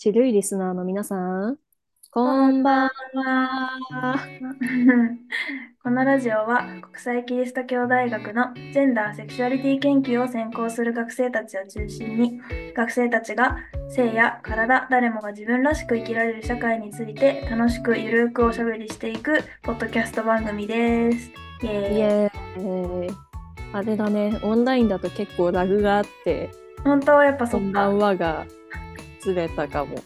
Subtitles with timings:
[0.00, 1.58] チルイリスナーの皆さん、
[2.10, 4.16] こんばんは。
[5.84, 12.40] このラジオは国際キリスト教大学のジェンダー・セクシュアリティ研究を専攻する学生たちを中心に
[12.74, 13.58] 学生たちが
[13.90, 21.30] 性や体誰もが自分らしく生きられる社会について楽しくゆるくおしゃべりしていくポッドキャスト番組です。
[21.62, 23.14] イエーイ。
[23.74, 26.48] あれだね、オンラインだと結構ラグがあって、
[26.84, 28.46] 本当はやっぱそっかこんばんはが
[29.20, 29.96] ずれたかも。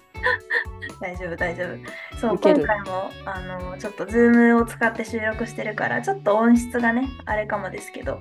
[1.01, 2.19] 大丈夫大丈夫。
[2.19, 8.21] そう今回もあのちょっとズームを使って収録してるからちょっと音質がねあれかもですけど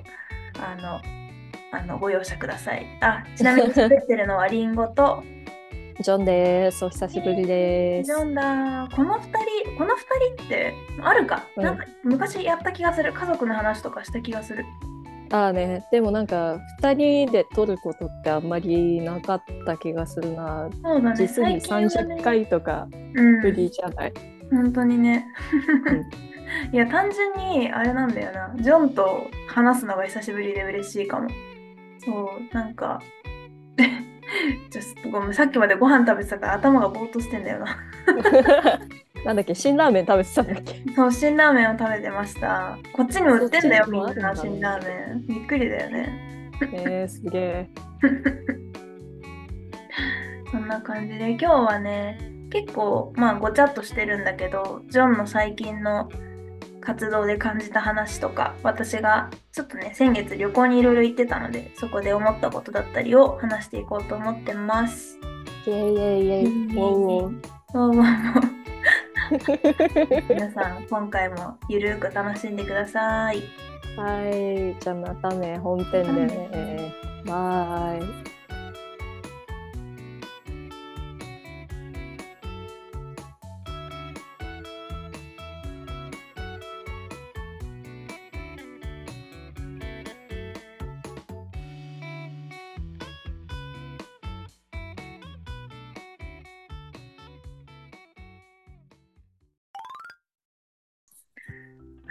[0.59, 1.02] あの
[1.72, 2.86] あのご容赦ください。
[3.02, 5.23] あちなみに 喋ってるのはリンゴと
[6.00, 6.84] ジョンです。
[6.84, 8.08] お久しぶりです。
[8.08, 8.14] ジ。
[8.14, 8.88] ョンだ。
[8.95, 11.64] この2人この2人ってあるか、うん。
[11.64, 13.14] なんか昔やった気がする。
[13.14, 14.66] 家族の話とかした気がする
[15.36, 16.94] ああね、でもなんか2
[17.26, 20.70] 人で撮ることってあんまりなかった気がするな。
[20.84, 24.14] そうだね実に最近はね30回とかうんぶりじゃない？
[24.52, 25.25] 本当にね。
[26.72, 28.53] いや、単純にあれなんだよな。
[28.58, 31.28] ジョンと話すのが久しぶりで嬉しいかも。
[32.06, 33.02] そう、なんか、
[34.70, 37.75] ちょっとごめん、さっきまでご飯食べてたから頭がぼーっとしてんだよな。
[39.25, 40.83] なんだっけ、辛ラーメン食べてたんだっけ？
[40.95, 42.77] そう、辛ラーメンを食べてました。
[42.93, 45.25] こっちにも売ってんだよ、みんな、辛ラーメン。
[45.27, 46.49] びっくりだよね。
[46.73, 47.69] えー、すげえ。
[50.51, 52.19] そんな感じで、今日はね、
[52.51, 56.09] 結構、まあ、ごちゃっとしてるんだけど、ジョンの最近の
[56.81, 65.17] 活動で感じた話とか、私がちょっとね、先月旅行にいろいろ行ってたので、そこで思ったことだったりを話していこうと思ってます。
[65.66, 66.45] イェイイェイイェイ。
[66.75, 67.41] ウォウウォウ
[67.73, 68.03] どうも
[70.30, 73.42] 皆さん、今回もゆるく楽しんでください。
[73.95, 76.94] はい、じゃあまたね、本編でね。
[77.25, 78.33] バイ。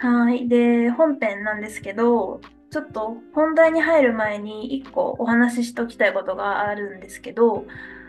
[0.03, 0.49] はい。
[0.49, 7.65] で、本編なんですけど、ちょっと本題に入る前に一個お話ししておきたいことがあるんですけど、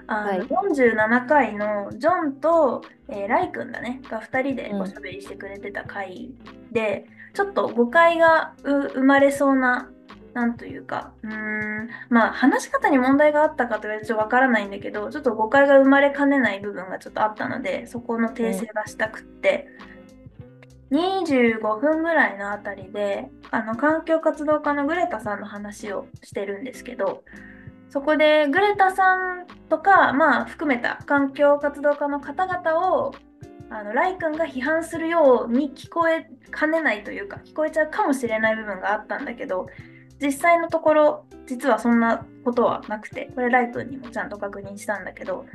[0.09, 0.41] あのはい。
[0.41, 4.81] 47回のジョンと、えーライ君だね、が2人でうん。
[4.81, 6.31] おしゃべりしてくれてた回
[6.73, 9.89] で、ちょっと誤解がう生まれそうな、
[10.33, 19.69] なんというか、うーん、まあ話し方に問題があったかと言われるとわからないんだけど、ちょっと誤解が生まれかねない部分がちょっとあったので、そこの訂正がしたくって、
[20.95, 27.25] 25分ぐらいのあたりであの環境活動家のグレタさんの話をしてるんですけど
[27.91, 33.15] そこでグレタさんとか、まあ、含めた環境活動家の方々を
[33.71, 39.67] あのライ君が批判するように聞こえかねないというか聞こえちゃうかもしれない部分があったんだけど
[40.21, 45.47] 実際のところ実はそんなことはなくてこれライ君にもちゃんと確認したんだけど、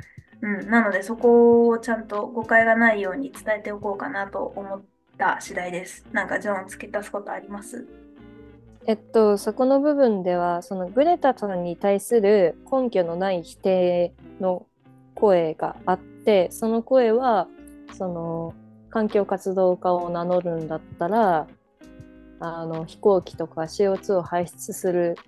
[0.42, 4.82] うん、なのでそこをちゃんと誤解がないように伝えておこうかなと思っ
[5.20, 6.06] た次第です。
[6.12, 7.86] なんかジョン付け足すことあります？
[8.86, 14.66] えっと、そこの部分では、そのグレタさんに対する根拠のない否定の
[15.14, 17.46] 声があって、その声は、
[17.92, 18.54] その
[18.88, 21.46] 環境活動家を名乗るんだったら、
[22.40, 25.18] あの飛行機とか CO2 を排出する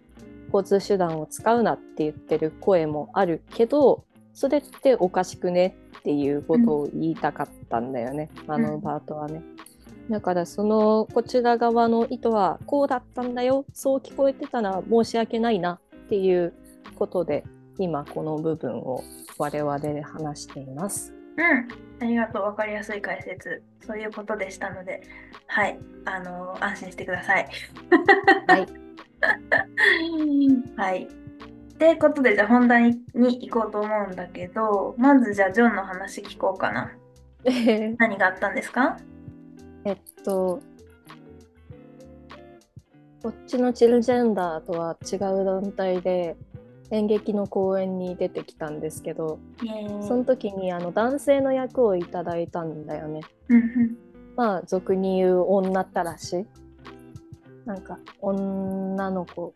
[0.51, 9.43] 交通手段を使うなって言ってる声もあるけど、それっておかしくねっていうことを言いたかったんだよね、あのパートはね。
[10.13, 16.53] だからそのこちら側の意図はこうだったんだよそう聞こえてたら申し訳ないなっていう
[16.97, 17.45] ことで
[17.79, 19.03] 今この部分を
[19.39, 21.15] 我々で話しています。
[21.39, 22.43] うん、ありがとう。
[22.43, 23.63] わかりやすい解説。
[23.81, 25.03] そういうことでしたので、
[25.47, 27.49] はい、あの安心してください。
[28.49, 28.67] はい。
[30.77, 31.05] はい。
[31.05, 36.93] ってことで、じゃあ本題に行こうと思うんだけど、まずじゃあジョンの話聞こうかな。
[37.45, 38.99] え何があったんですか？
[39.91, 40.63] っと
[43.23, 46.37] こっちのチルジェンダーとは違う団体で
[46.91, 49.39] 演劇の公演に出てきたんですけど
[50.01, 53.23] その時にあの男性の役をいただいたんだよね。
[54.37, 56.47] まあ俗に言う女ったらし。
[57.65, 59.55] なんか女の子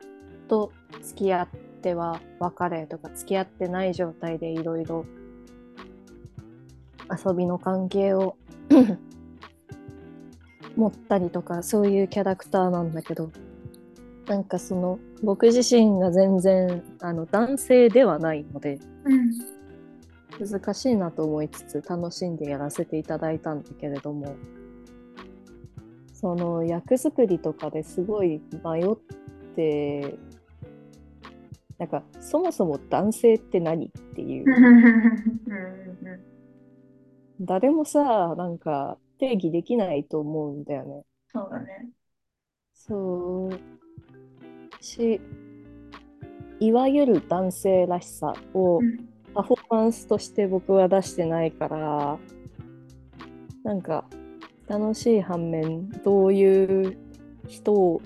[0.48, 0.72] と
[1.02, 1.48] 付き合っ
[1.82, 5.04] ては別れとか付き合ってない状態でいろいろ
[7.10, 8.36] 遊びの関係を
[10.76, 13.30] 持ったりとかそういうキャラクターなんだけど
[14.26, 19.30] なんかその僕自身が全然あの男性ではないのでうん。
[20.38, 24.36] 難しいなと思いつつ楽しんでやらせていただいたんだけれども
[26.12, 28.96] その役作りとかですごい迷っ
[29.54, 30.18] て
[31.78, 33.86] なんかそもそも男性って何？
[33.86, 34.44] っていう。
[37.40, 38.58] 誰もさなん。
[38.58, 41.04] か定義できないと思うんだよね。
[41.28, 41.88] そうだね。
[42.72, 43.76] そう
[44.80, 45.20] し
[46.60, 48.80] いわゆる男性らしさを
[49.34, 52.18] パフォーマンスとして僕は出してないから
[53.64, 54.04] なんか
[54.68, 56.96] 楽しい反面どういう
[57.48, 58.00] 人を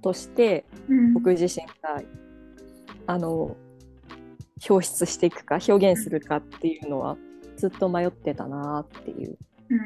[0.00, 0.64] として
[1.12, 2.06] 僕自身が、うん、
[3.06, 3.56] あの
[4.68, 7.16] 表出していくか表現するかっていうのは
[7.56, 9.36] ずっと迷ってたなっていう。
[9.70, 9.84] うんうん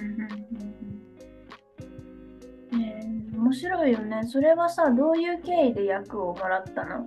[2.73, 4.23] うんえー、面白いよね。
[4.27, 7.07] それはさどういう経緯で役をもらったの？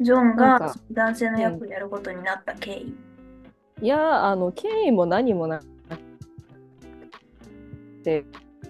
[0.00, 2.94] ジョンが男性の役をやることになった経緯。
[3.80, 5.64] いやあの経緯も何もなく
[8.02, 8.24] て、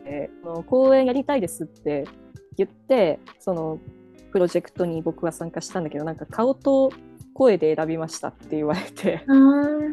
[0.05, 2.05] えー、公演やりたいですって
[2.59, 3.79] 言ってその
[4.33, 6.93] プロジェクトに僕は参加したんだけどなんか顔と
[7.33, 9.25] 声で選びましたって言われて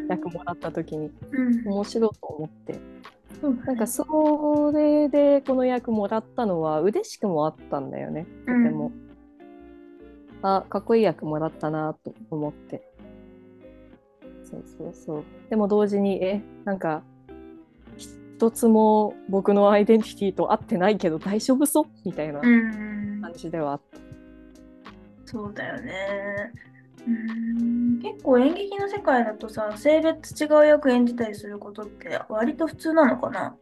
[0.10, 2.82] 役もらった時に、うん、面白いと思って、うん、
[3.52, 8.26] なんかそれでこの役もらったのは嬉しくもあったんだよね。
[8.46, 12.84] とても、うん、あかっこいい役もらったなと思って。
[14.44, 15.24] そうそうそう。
[15.50, 17.04] でも同時にえなんか
[17.98, 21.86] 一つも僕のアイデンティティと合ってないけど大丈夫そう？
[22.04, 24.00] みたいな感じではあった。
[25.26, 26.52] そうだよね。
[27.08, 28.00] うん。
[28.02, 33.56] 結構演劇の世界だとさ性別違う役演じたりすることって割と普通なのかな？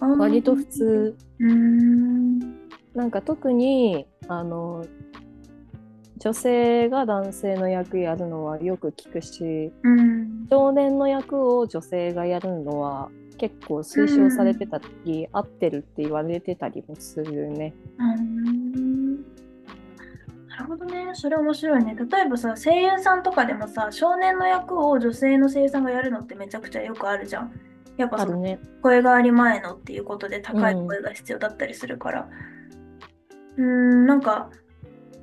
[0.00, 1.16] 割と普通。
[1.40, 2.38] うん。
[2.94, 4.84] なんか特にあの
[6.18, 17.72] 女性が男性の役やるのはよく聞くし、うん、少年の役を女性がやるのは結構推奨されてたり、うん、合ってるって言われてたりもするね。
[17.98, 18.67] うん。
[18.67, 18.67] な
[20.62, 21.10] るほどね。
[21.14, 21.96] それ面白いね。
[21.96, 27.52] 例えばさ、声優さんとかでもさ、少年の役を女性の声優さんがやるのってめちゃくちゃよくあるじゃん。
[27.96, 32.28] やっぱその、ね、声変わり前のっていうことで高い声が必要だったりするから。
[33.56, 33.68] うん、う
[34.04, 34.50] んなんか、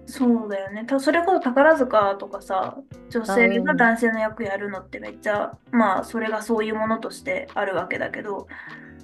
[0.05, 0.85] そうだよね。
[0.99, 2.77] それこそ宝塚とかさ、
[3.09, 8.47] 女性が男性の役やるのってめっちゃ、まあ、それがそういうものとしてあるわけだけど、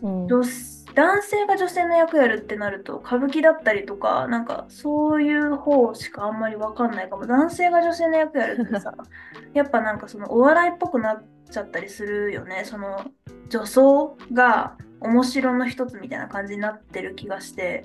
[0.02, 0.44] うん、男
[1.22, 7.26] 性が女性の役やるってなると、歌舞伎だったりとか、なんかそういう方しかあんまりわかんないかも。
[7.26, 8.94] 男性が女性の役やるってさ、
[9.54, 12.64] やっぱなんかそのお笑いっぽくなっちゃったりするよね。
[12.66, 13.06] その
[13.50, 17.84] 女装が面白の一つみたいな感じになってる気がして。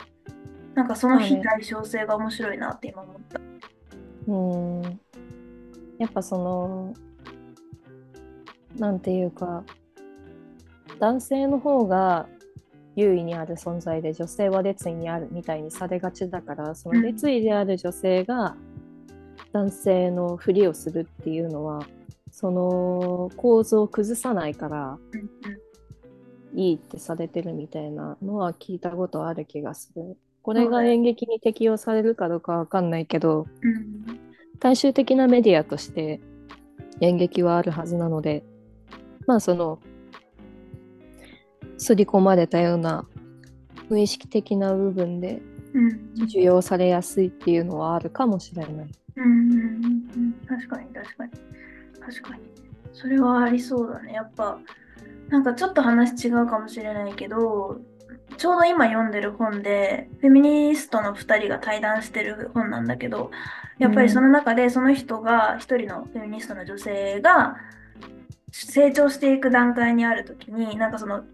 [0.75, 3.41] なんかその非対称性が面白いなって今思った。
[4.29, 5.01] うん
[5.99, 6.95] やっぱその
[8.77, 9.65] なんていうか
[10.99, 12.27] 男性の方が
[12.95, 18.57] 優位にある存在で女性は列位にあるみたいにされがちだからその列位である女性が
[19.53, 21.87] 男性のふりをするっていうのは
[22.31, 24.99] その構造を崩さないから
[26.55, 30.17] いいってされてるみたいなのは聞いたことある気がする。
[30.43, 34.21] これが演劇に適用されるかどうかわかんないけど、うん、
[34.61, 36.21] 大衆的なメディアとして
[37.01, 38.45] 演劇はあるはずなので
[39.27, 39.81] まあその
[41.79, 43.07] 刷り込まれたような
[43.89, 45.41] 無意識的な部分で
[46.25, 48.89] 受容されやすいっていうのはあるかもしれない。
[49.17, 51.33] うん、うん、確かに確かに。
[52.01, 52.43] 確かに。
[52.93, 54.13] それはありそうだね。
[54.15, 54.59] やっぱ
[55.29, 57.81] なんかちょっと話違うかもしれないけど
[58.37, 63.31] ちょうど今読んでる本で、フェミニストの2人が対談してる本なんだけど、
[63.79, 67.57] やっぱりその中でその人が、1人のフェミニストの女性が
[68.51, 71.25] 成長していく段階にある時に、なんかその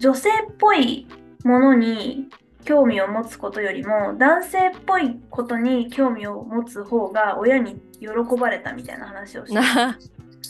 [0.00, 1.06] 女性っぽい
[1.44, 2.28] ものに
[2.64, 9.60] 興味を持つことよりも、男性っぽいことに興味を持つ方が親に喜ばれたみたいな話をして、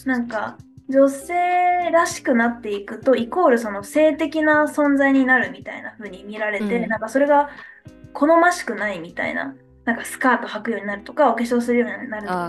[0.07, 0.57] なんか
[0.89, 7.51] 女性らしくなっていくとイコールその性的な存在になるみたいな風に見られて、うん、なんかそれが
[8.13, 9.55] 好ましくないみたいな
[9.85, 12.49] なんかスカート履くようになるとかお化粧するようになるとか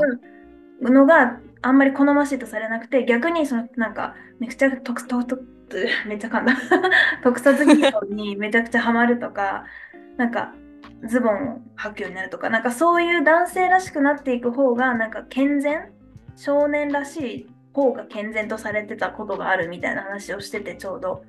[0.82, 5.48] のがあんまり好ましいとされなくて逆にそのなんかめちゃくちゃ特特
[6.08, 6.54] めっちゃ噛んだ
[7.24, 9.66] 特撮技法にめちゃくちゃハマるとか
[10.18, 10.54] なんか
[11.06, 15.92] ズボンを履くようになるとかなんかそういう男性らしくなっていく方がなんか健全
[16.36, 21.24] 少年らしい方が健全とされてたことがあるみたいな話をしててちょうど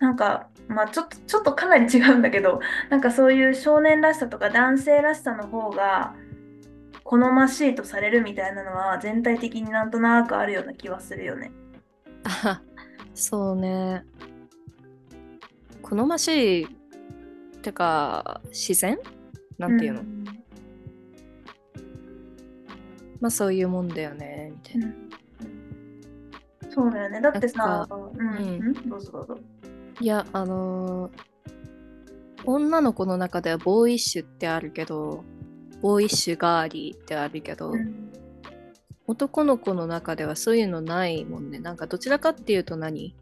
[0.00, 6.14] なんかまあちょっとちょっとかなり違うんだけどなんかそういう少年らしさとか男性らしさの方が
[7.04, 11.52] 好ましいとされるみたいなのは全体的になんとなくあるような気はするよね。
[12.24, 12.62] あ
[13.14, 14.04] そうね。
[15.82, 16.68] 好ましいっ
[17.62, 18.98] てか自然？
[19.58, 20.24] なんていうの、ん
[23.20, 24.88] まあそういうもんだよねみたいな。
[26.70, 27.20] そうだよね。
[27.20, 29.38] だってさうんどうぞどうぞ。
[30.00, 31.12] いやあのー
[32.44, 35.22] 女の子の中ではボーイッシュってあるけど
[35.80, 38.11] ボーイッシュガーリーってあるけど、うん
[39.12, 41.58] 男の子の中ではそういうのないもんね。
[41.58, 43.14] なんかどちらかっていうと何？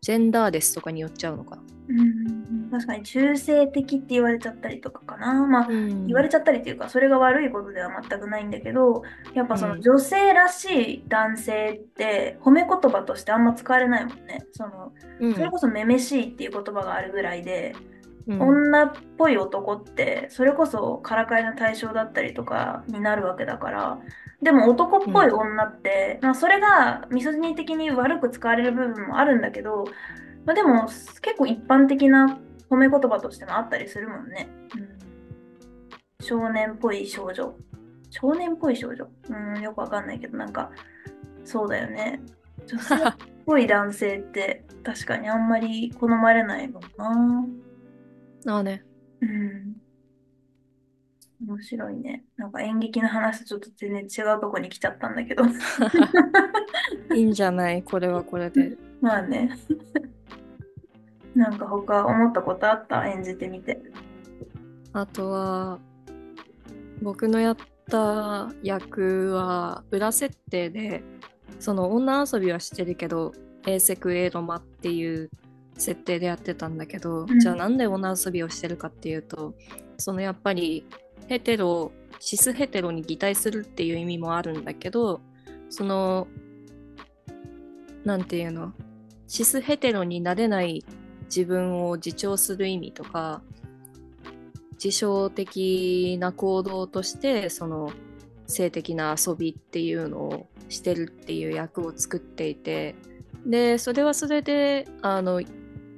[0.00, 1.62] ジェンダーレスとかによっちゃうのかな。
[1.90, 5.46] うん、確かに中性的って言われちゃったりとかかな。
[5.46, 9.02] まあ、うん言われちゃったりっていうか、それが悪いことでは全くないんだけど、
[9.34, 14.44] やっぱそのうん女性らしい男性って褒め言葉としてあんま使われないもんね。
[14.52, 17.87] そのうんそれこそめめしいっていう言葉があるぐらいで、うん
[18.28, 23.98] 女っぽい男ってそれこそからかいの対象だったりとかになるわけだから
[24.42, 29.84] でも男っぽい女って、まあ、それがミソジニー的に悪く使われる部分もあるんだけど、
[30.44, 32.38] まあ、でも結構一般的な
[32.70, 37.54] 褒め言葉としてもあったりするもんね、うん、少年っぽい少女。
[38.10, 39.06] 少年っぽい少女？
[39.28, 40.70] うんよくわかんないけどなんか
[41.44, 42.22] そうだよね。
[42.66, 42.98] 女性っ
[43.44, 47.46] ぽい男性って確かにあんまり好まれないもんな
[48.46, 48.84] ああね。
[49.20, 49.76] うん。
[51.46, 52.24] 面白いね。
[52.36, 55.44] なんか演劇の話とちょっと全然違うとこに来ちゃったんだけど。
[57.14, 57.82] いいんじゃない？
[57.82, 58.76] これはこれで。
[59.00, 59.50] まあね。
[61.34, 63.06] なんか他思ったことあった？
[63.08, 63.80] 演じてみて。
[64.92, 65.78] あとは、
[67.02, 67.56] 僕のやっ
[67.88, 71.04] た役は裏設定で、
[71.60, 73.32] その女遊びはしてるけど、
[73.66, 75.30] エーセクエロマっていう
[75.78, 77.40] 設定でやってたんだけど、うん。
[77.40, 79.54] じゃあなんで女遊びをしてるかっていうと、
[79.96, 80.84] そのやっぱり
[81.28, 85.20] ヘテロ、シスヘテロに擬態するっていう意味もあるんだけど、
[85.70, 86.28] その、
[88.04, 88.72] なんていうの、
[89.26, 90.84] シスヘテロになれない
[91.24, 93.42] 自分を自重する意味とか、
[94.82, 97.92] 自傷的な行動としてその
[98.46, 102.94] 性的な遊びっていうのをしてるっていう役を作っていて
[103.44, 105.42] でそれはそれであの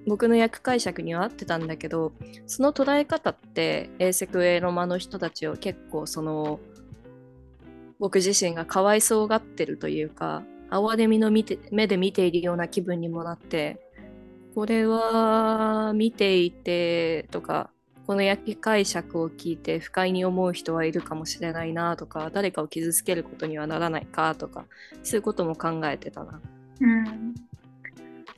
[0.06, 2.12] 僕の役解釈には合ってたんだけど
[2.46, 6.60] その捉え方ってエーセクエロマの人たちを結構その
[7.98, 13.78] 僕自身がかわいそうがってるというか哀れみの見て目で見ているような気分にもなって
[14.54, 17.70] これは見ていてとか
[18.06, 24.64] この焼き解釈を聞いて不快に思う人はいるかもしれないなとか誰かを傷つけることにはならないかとか
[25.02, 26.40] そういうことも考えてたな。
[26.80, 27.34] うん。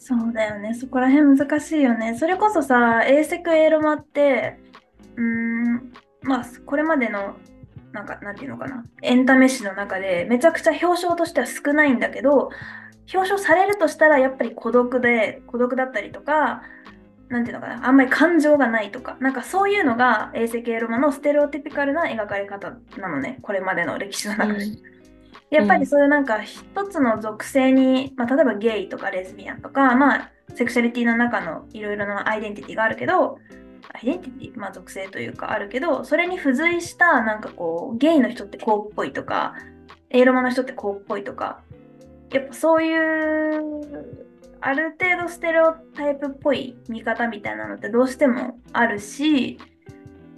[0.04, 0.75] そうだよね。
[0.75, 2.18] そこら辺難しいよね。
[2.18, 4.59] それこそさ、エーセクエロマって、
[5.14, 5.92] うん、
[6.23, 7.37] まあ、これまでの、
[7.92, 12.50] なんか、なんていうのかな、エンタメ史の中で、めちゃくちゃ表彰としては少ないんだけど、
[13.14, 16.62] 表彰されるとしたら、やっぱり孤独で、孤独だったりとか、
[17.28, 24.64] なんていうのかな、あんまり感情がないとか、なんかそういうのが、エーセクエロマのステレオティピカルな描かれ方なのね、これまでの歴史の中で。
[25.52, 33.38] やっぱりそういうなんか一つの属性に、まあ、例えばゲイとかレズビアンとか、まあ、セクシャリティの中のいろいろなアイデンティティがあるけど、
[33.92, 39.54] アイデンティティ、まあ、属性というかあるけど、それに付随したなんかこう、ゲイの人ってこうっぽいとか、
[40.09, 41.61] エイロマの人ってこうっぽいとか、
[42.30, 44.32] やっぱそういう、
[44.62, 49.59] ある程度ステレオタイプっぽい見方みたいなのってどうしてもあるし、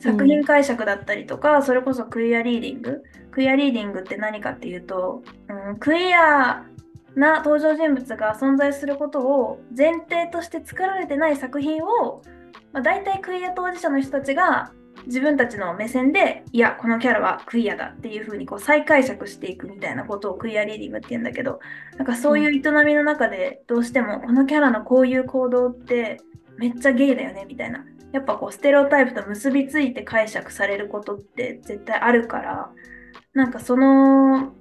[0.00, 3.04] 作品解釈だったりとか、それこそクイアリーディング
[3.35, 6.64] クイアリーディングって何かっていうと、うん、クイア
[7.17, 12.23] な登場人物が存在することを前提として作られてない作品を、
[12.73, 14.71] まあ、大体クイア当事者の人たちが
[15.07, 21.59] 自分たちの目線でいやこのキャラはクイアだっていう風にこう再解釈していくみたいなことをクイアリーディングって言うんだけど
[21.97, 26.21] なんかそういう営みの中でどうしてもこのキャラのこういう行動って
[26.57, 27.85] めっちゃゲイだよねみたいな。
[28.12, 32.71] やっぱこうステレオタイプと結びついて解釈されることって絶対あるから
[33.35, 34.53] なんかその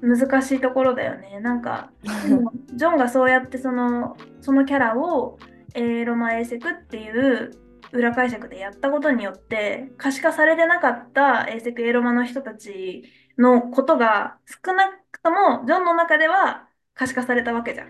[0.00, 1.38] 難しいところだよね。
[1.40, 1.92] なんか
[2.74, 5.38] ジョンがそうやってそのそのキャラを
[5.74, 7.52] エーロマエーセクっていう
[7.92, 13.04] 裏解釈でやったことによって可視化されてなかったエーセクエーロマの人たち
[13.38, 17.88] のことが少なくともジョンの中では可視化されたわけじゃん。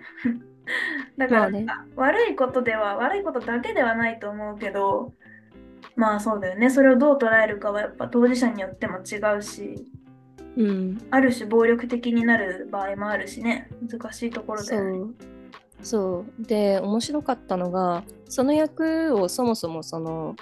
[1.17, 5.13] だからなんか悪いことでは悪いことだけではないと思うけど
[5.97, 9.91] まあそうだよねそれをどう捉えるかはやっぱ当事者によっても違うし
[10.57, 13.71] うん、ある種暴力的になる場合もあるしね。
[13.91, 14.99] 難しいところだそよね。
[14.99, 15.15] う。
[15.83, 16.43] そう。
[16.43, 20.37] で面白かったのがその役をそもそもその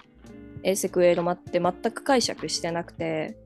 [0.63, 3.37] エーセクエロマって全く解釈してなくて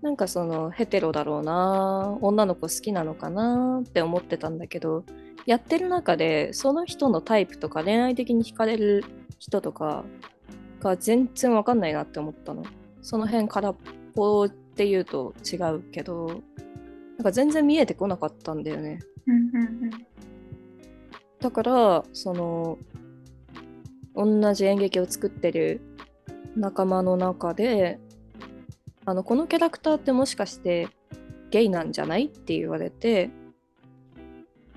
[0.00, 5.04] なんかそのヘテロだろうな女の子好きなのかなって思ってたんだけど
[5.46, 9.04] やってる中でその人のタイプとか恋愛的に惹かれる
[9.38, 10.04] 人とか
[10.80, 12.64] が全然わかんないなって思ったの。
[13.02, 13.76] その辺空っ
[14.14, 16.42] ぽっていうと違うけど
[17.18, 19.90] なんか全然見えてこなかったんだよねうんうん
[21.40, 22.78] だからその
[24.14, 25.80] 同じ演劇を作ってる
[26.56, 27.98] 仲間の中で
[29.04, 30.88] あのこのキャラクターってもしかして
[31.50, 33.30] ゲイなんじゃないって言われて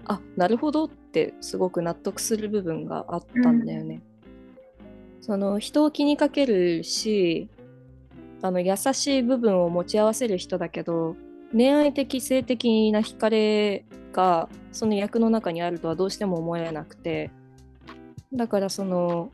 [0.06, 4.02] あなるほどってすごく納得する部分があったんだよね。
[5.22, 7.50] その人を気にかけるし
[8.46, 11.16] あの優しい部分を持ち合わせる人だけど
[11.52, 17.32] 恋愛的性的な惹かれがその役の中にあるとはどうしても思えなくて
[18.32, 19.32] だからその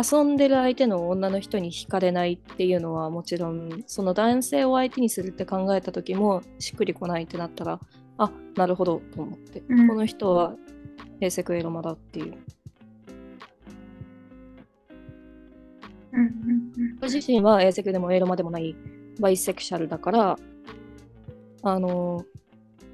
[0.00, 7.80] 遊んでる相手の女の人に惹かれないっていうのはもちろんその男性を相手にするって考えた時もしっくりこないってなったら
[8.18, 9.88] あなるほどと思って、うん。
[9.88, 10.54] この人は
[11.18, 12.34] 平セクエロマだっていう
[17.02, 18.76] 自身はエーセクでもエロマでもない
[19.20, 20.36] バイセクシャルだから
[21.62, 22.24] あの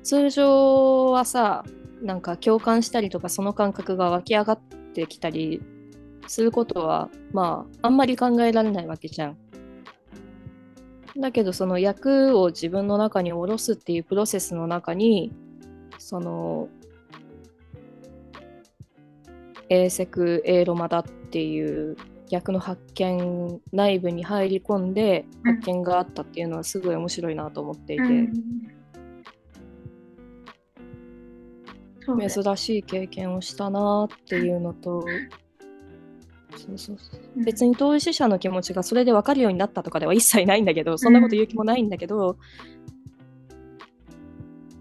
[0.02, 1.64] 通常はさ
[2.02, 4.60] なんか共感したりとかその感覚が湧き上がっ
[4.94, 5.60] てきたり
[6.26, 9.36] することはまああんまり考えられないわけじゃん。
[11.16, 15.32] だけどその役を自分の中に下ろすっていうプロセスの中に
[15.98, 16.68] その
[19.68, 21.96] エーセクエーロマだっていう
[22.30, 25.56] 役の発見内部に入り込んでうん。
[25.56, 28.06] 発見があったっていうのはすごい面白いなと思っていて、う
[32.16, 32.28] ん。
[32.28, 35.04] 珍しい経験をしたなっていうのと
[36.56, 37.20] そうそうそう。
[37.36, 37.44] うん。
[37.44, 42.36] 別に当事者の気持ちがそれで分かるようになったとかでは一切ないんだけどそんなこと言う気もないんだけど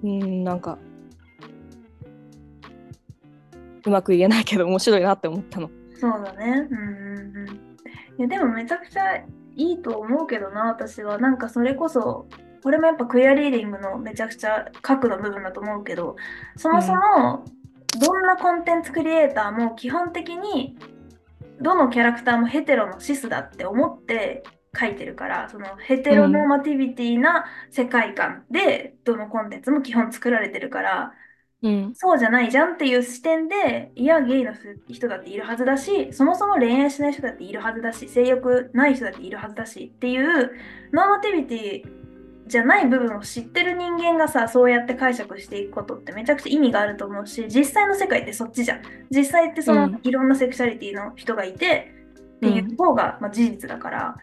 [0.03, 0.77] うんなんか
[3.85, 5.69] うまく言えないけど面白いなって思ったの。
[5.99, 6.67] そうだね。
[6.69, 7.06] うん
[8.21, 9.25] やでもめちゃくちゃい
[9.55, 11.17] いと思うけどな、私は。
[11.17, 12.27] なんかそれこそ、
[12.63, 16.15] これもやっぱクエアリーディングのめちゃくちゃ核の部分だと思うけど、
[16.55, 17.45] そもそも
[17.99, 20.77] どんなコンテンツクリエイターも基本的に
[21.61, 24.43] どのキャラクターもヘテロのシスだって思って
[24.79, 31.13] 書いてるから、その heteronormativity な世界観でどのコンテンツも基本作られてるから、
[31.63, 34.53] うんそうじゃないじゃんっていう視点で、いや、ゲイの
[34.89, 40.51] 人だっているはずだし、そもそも恋愛しない人だっているはずだし、性欲ない人だっているはずだしっていう、
[40.91, 41.91] normativity
[42.47, 48.81] じゃない部分を知ってる人間がさ、そうやって解釈していくことってめちゃくちゃ意味があると思うし、実際の世界ってそっちじゃん。
[49.09, 51.91] 実際ってその、うんいろんなセクシャリティの人がいて
[52.37, 54.17] っていう方が、まあ、事実だから。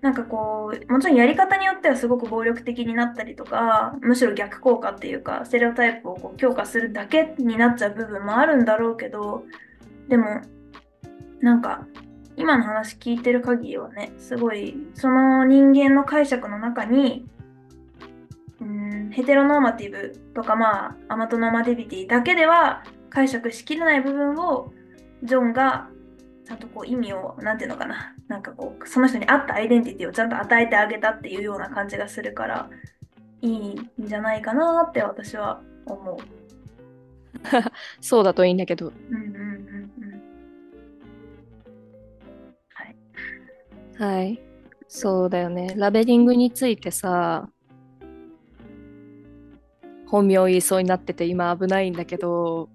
[0.00, 9.44] なんかこうもちろんやり方によってはすごく暴力的になったりとかむしろ逆効果っていうかステレオタイプをこう強化するだけになっちゃう部分もあるんだろうけど
[10.08, 10.40] でも
[11.40, 11.86] なんか
[12.36, 17.26] 今の話聞いてる限りはねすごいその人間の解釈の中に
[18.60, 24.72] うんヘテロノーマティブとかまあアマトノーマティビティだけでは解釈しきれない部分を
[25.22, 25.88] ジョンが
[26.46, 32.70] ちゃんとこう意味をなんていうのかななんかこうその人に合ったアイデンティティをちゃんと与えてあげたっていうような感じがするから
[33.42, 36.16] いいんじゃないかなって私は思う。
[38.00, 40.22] そうだといいんだけどうんうんうんうん。
[42.72, 42.96] はい。
[43.98, 44.40] はい
[44.86, 47.48] そうだよねラベリングについてさ
[50.06, 52.68] 本名を言いそうになってて今危ないんだけど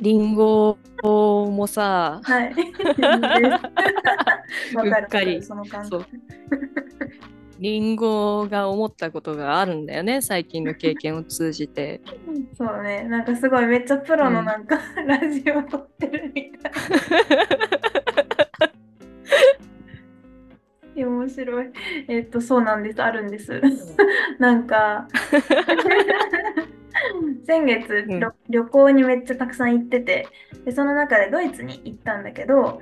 [0.00, 2.54] リンゴもさはい。
[4.74, 5.64] わかるうっかりその。
[7.58, 12.00] リンゴが思ったことがあるんだよね最近の経験を通じて
[12.58, 13.04] そうだね。
[13.04, 16.72] なんかすごいめっちゃプロのうんなんか、 ラジオ撮ってるみたい。
[20.96, 21.66] いや面白い。
[22.08, 23.00] えっと、そうなんです。
[23.00, 23.60] あるんです。
[24.40, 25.06] なんか、
[27.46, 28.20] 先月、うん。
[28.20, 30.28] 旅旅行にめっちゃたくさん行ってて
[30.64, 32.80] で、その中でドイツに行ったんだけど、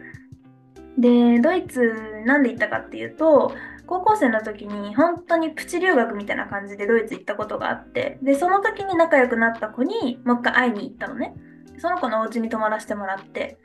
[0.99, 3.53] で、ドイツなんで行ったかっていうと、
[3.87, 11.35] 高校生の時に本当にプチ留学みたいな感じでドイツ行ったことがあって、で、その時に仲良くなった子にもう一回会いに行ったのね。
[11.79, 13.59] その子のお家に泊まらせてもらって、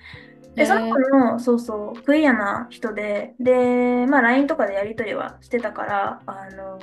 [0.55, 6.79] で、その子の、そうそう、クイアな人で、で、まあ LINE とかでやり取りはしてたから、あの、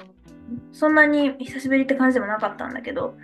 [0.72, 3.16] そんなに久しぶりって感じでもなかったんだけど、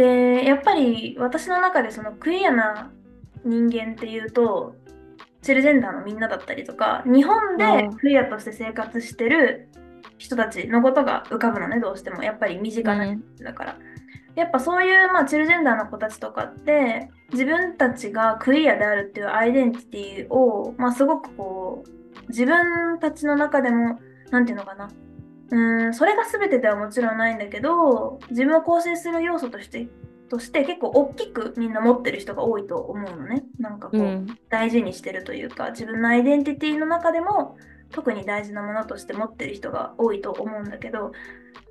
[0.00, 2.90] で、やっぱり私の中でそのクイアな
[3.44, 4.74] 人間っていうと、
[5.42, 7.96] チルジェンダーのみんなだったりとか、日本でうん。
[7.96, 9.68] クイアとして生活してる
[10.16, 12.22] 人たちのことが浮かぶのねどうしても。
[12.22, 13.78] やっぱり身近な人だから、
[14.36, 24.88] やっぱそういう、まあ、チルジェンダーの子たちとかって自分たちがクイアであるっていうアイデンティティを、まあ、すごくこう自分たちの中でも何て言うのかな
[25.50, 29.88] うんそれが全てではもちろんないんだけど自分を構成する要素として
[30.28, 33.42] として結構大きくみんな持ってる人が多いと思うのね。
[33.58, 37.56] なんかこう、うん、大事にしてるというか自分のアイデンティティの中でも
[37.90, 41.12] 特に大事なものとして持ってる人が多いと思うんだけど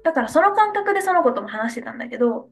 [0.03, 2.49] だからその感覚でその子とも話してたんだけど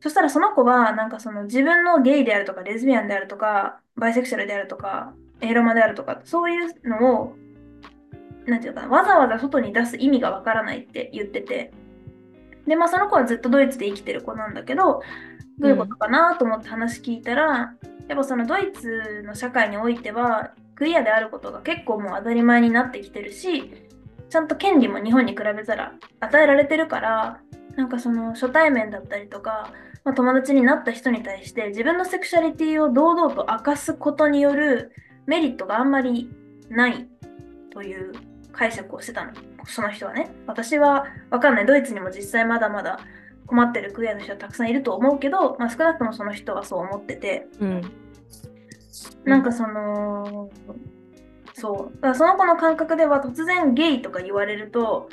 [0.00, 7.36] そしたらその子はなんかその自分のゲイであるとかレズビアンであるとかバイセクシャルであるとかエロマであるとかそういうのを
[8.46, 11.72] なんていうかなわざわざ外に出す意味がわからないって言ってて。
[12.66, 15.02] でまあその子はずっとドイツで生きてる子なんだけど
[15.58, 23.72] どういうことかなと思って話聞いたら、うん、やっぱそのドイツの社会においてはクリアであることが結構もう当たり前になってきてるし
[24.30, 27.40] ちゃんと権利も日本に比べたら与えられてるから
[27.76, 29.70] なんかその初対面だったりとか、
[30.04, 34.92] まあ、友達になった人に対して自分のセクシャリティを堂々と明かすことによる
[35.26, 36.30] メリットがあんまり
[36.68, 37.06] ない
[37.70, 38.12] という
[38.52, 39.32] 解釈をしてたの。
[39.66, 40.30] その人はね。
[40.46, 41.66] 私は分かんない。
[41.66, 43.00] ドイツにも実際まだまだ
[43.46, 47.92] 困ってるクエアの人はたくさんいると思うけど、まあ、少なくともその人はそう思ってて、うん、
[49.24, 50.50] なんかその、
[51.54, 51.96] そう。
[51.96, 55.08] だからその子の感覚では突然ゲイとか言われると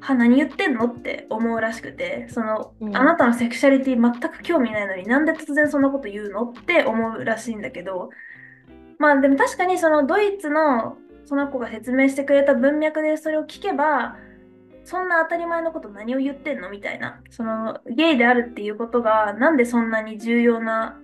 [0.00, 2.26] は何言ってんのって思うらしくて。
[2.28, 8.10] その、うん、あなたのセクシャリティ全く興味ないのになんで突然そんなこと言うのって思うらしいんだけど。
[8.98, 10.98] まあでも確かにそのドイツの
[11.30, 14.16] その子が説明してくれた文脈でそれを聞けば
[14.84, 20.98] そんな当たり前のこと何を言ってんのみたいなそのゲイであるっていうことがなんでそんなに重要な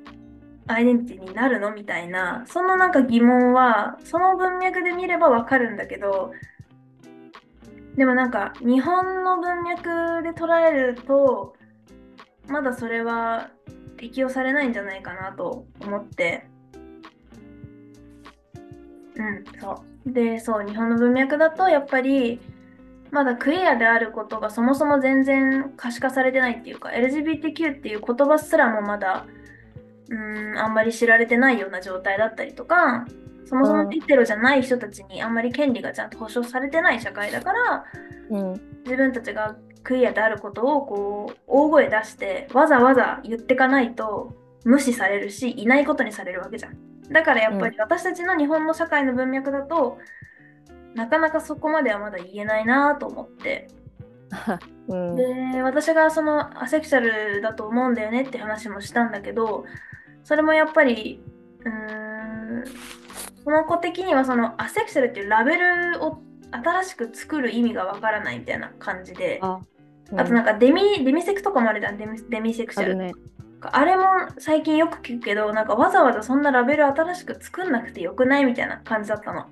[0.66, 6.32] アイデンティティになるのみたいなそのなんか疑問はその文脈で見ればわかるんだけど
[7.96, 11.54] でもなんか日本の文脈で捉えると
[12.48, 13.50] まだそれは
[13.96, 16.48] 適用されないんじゃないかなと思って。
[19.14, 19.95] うんそう。
[20.06, 22.40] でそう日本の文脈だとやっぱり
[23.10, 29.26] まだクイアであることがそもそも全然可視化されてないっていうか LGBTQ っていう言葉すらもまだ
[30.08, 33.06] うんあんまり知られてないような状態だったりとか
[33.44, 37.84] そもそもヘテロじゃない人たちにあんまり権利がちゃんと保障されてない社会だから、
[38.30, 38.52] うん、
[38.84, 46.76] 自分たちがクイアであることをこう大声出してわざわざ言ってかないと無視されるしいないことにされるわけじゃん。
[47.10, 49.98] だからやっぱり私たちの日本の社会の文脈だと、
[50.94, 53.68] なかなかそこまではまだ言えないなと思って。
[54.88, 59.64] うん、で私がそのアセクシャルだと思うんだよねって話もしたんだけど
[60.24, 61.22] それもやっぱり
[61.64, 62.64] うーん
[63.44, 66.18] その子的にはそのアセクシャルっていうラベルを
[66.50, 69.38] 新しく作る意味がわからないみたいな感じで。
[69.42, 69.60] あ
[70.12, 71.98] うん、あとなんかデミデミセクとかもあるじゃん。
[71.98, 72.92] デミデミセクシャル。
[72.92, 73.12] あ,、ね、
[73.72, 74.04] あれも
[74.38, 79.46] 最近よく聞くけどなんかわざわざそんなラベル新しく作んなくてよくないみたいな感じだったの。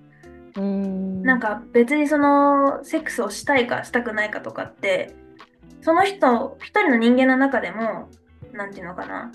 [0.57, 5.15] うんなんか別にそのセックスをしたいかしたくないかとかって
[5.81, 8.09] その人一人の人間の中でも
[8.53, 9.33] 何て言うのかな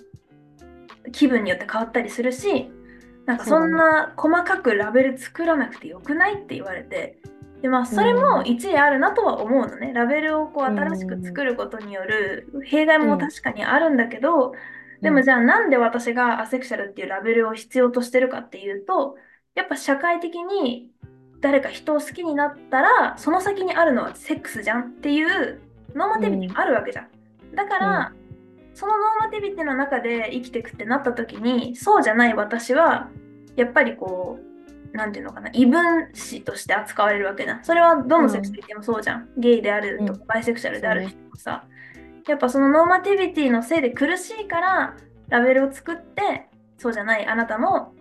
[1.11, 2.71] 気分によって変わったりするし
[3.25, 7.17] なんかそんな細かくラベル作らなくてよくないって言われて
[7.61, 14.53] でまあそれも一理あるなとは思うのね、ラベルをこう新しく作ることによる弊害も確かにあるんだけど、
[15.01, 19.15] でもじゃあなんで私がアセクシャルっていうラベルを必要としてるかっていうと
[19.55, 20.89] やっぱ社会的に
[21.41, 25.61] 誰か人を好きになったらその先にあるのはセックスじゃんっていう
[25.95, 27.07] normativity があるわけじゃん。
[27.55, 33.09] だから、うん、その normativity の中で生きていくってなった時にそうじゃない私は
[33.55, 34.48] やっぱりこう
[34.93, 37.59] 何て言うのかな異分子として扱われるわけだ。
[37.63, 39.29] それはどのセクシャリティもそうじゃん。
[39.35, 41.65] うん、ゲイであるとかバイセクシャルである人もさ、
[42.27, 44.95] やっぱその normativity のせいで苦しいから
[45.29, 46.47] ラベルを作って
[46.77, 47.93] そうじゃないあなたも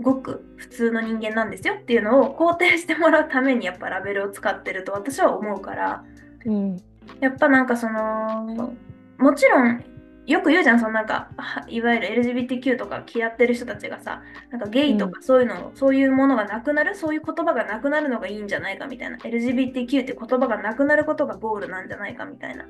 [0.00, 6.04] ごく普通の人間なんですよっていうのを肯定してもらうためにやっぱラベルを使ってると私は思うから、
[6.44, 6.76] うん、
[7.20, 8.74] やっぱなんかその
[9.18, 9.84] もちろん
[10.28, 11.30] よく言うじゃんそのなんか
[11.68, 19.16] いわゆる LGBTQ とか嫌ってる人たちがさなんかゲイとかそういうの、うん、そういうものがなくなるそういう言葉がなくなるのがいいんじゃないかみたいな。
[19.16, 22.66] LGBTQ って言葉がなくなることがゴールなんじゃないかみたいな。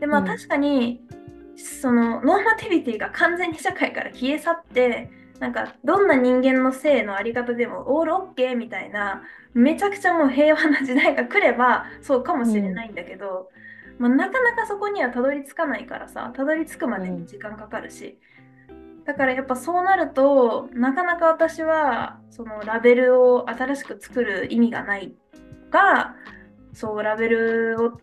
[0.00, 13.53] でまあ確かに、うん、その normativity が完全に社会から消え去ってなんかどんな人間の性のあり方でもオールオッケーみたいなめちゃくちゃもう平和な時代が来ればそうかもしれないんだけど、うん、
[13.98, 18.18] まあ、なかなかそこにはたどり着かないからさたどり着くまでに時間かかるし、
[18.68, 25.14] うん、だからやっぱそうなるとなかなか私はそのラベルを新しく作る意味がない
[25.70, 26.16] が
[26.72, 28.00] そうラベルを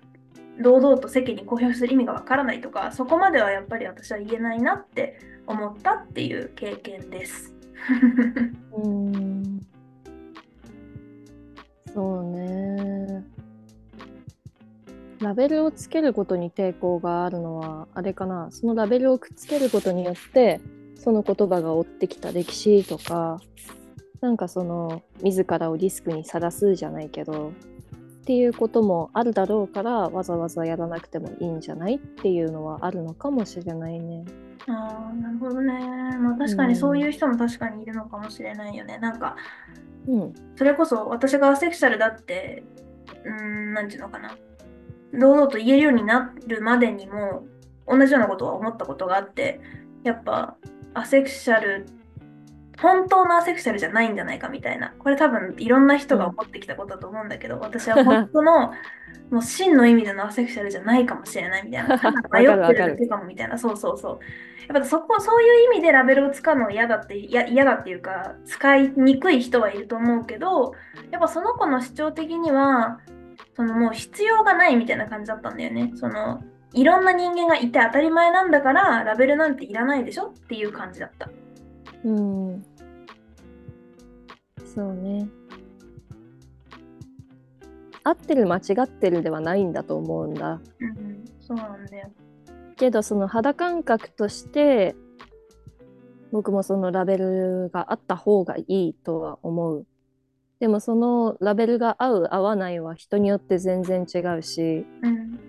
[0.61, 7.53] 堂々と世間に公表する意味がわからないとかそこまではやっぱり私は言えないなって思ったっていう経験です。
[8.71, 9.30] うん
[15.31, 18.49] ラベルをつけることに抵抗があるのはあれかな？
[18.51, 20.59] そのラベルをくっつけることによって
[20.95, 23.39] その言葉が追ってきた歴史とか
[24.19, 34.25] なんかその自らをリスクにさらすじゃないけどっていうこともあるだろうからわざわざやらなくてもいいんじゃないっていうのはあるのかもしれないね。
[34.67, 35.73] ああ、なるほどね。
[36.19, 38.97] まあ確かにそういう人も確かにいるのかもしれないよね。
[38.97, 39.37] なんか、
[40.09, 42.63] うん、それこそ私がアセクシャルだって、
[43.23, 44.35] うーん、なんていうのかな。
[45.13, 47.45] 堂々と言えるようになるまでにも、
[47.87, 49.59] 同じようなことは思ったことがあって、
[50.03, 50.55] やっぱ、
[50.93, 51.85] アセクシャル、
[52.81, 54.93] 本当のアセクシャルじゃないんじゃないかみたいな。
[54.97, 58.73] これ多分いろんな人が思ってきたことだと思うんだけど、私は本当の、
[59.29, 61.95] もう真の意味でのアセクシャルじにないかもしれないみたいな。
[62.31, 63.57] 迷ってるだけかもみたいな。
[63.57, 64.19] そうそうそう。
[64.67, 70.73] やっぱそこ、そういう意味でラベルを使うのは嫌だって、嫌だっていうか、使いにくい人はいると思うけど、
[71.11, 72.99] やっぱその子の主張的には、
[73.55, 75.91] そのもう必要がないみたいな感じだったんだよね。
[75.95, 76.41] その、
[76.73, 81.29] いろんな人間がいて当たり前なんだから、ラベルなんていらないでしょっていう感じだった。
[82.05, 82.65] うん。
[84.73, 85.27] そうね。
[88.03, 90.59] 合ってる間違ってるではないんだと思うんだ。
[90.79, 92.09] うんうん、そうなんだよ。
[92.77, 94.95] けどその肌感覚として
[96.31, 99.85] 僕もそのラベルがあった方がいいとは思う。
[100.61, 105.39] でもそのラベルが合う合わないは人によって全然違うしうん。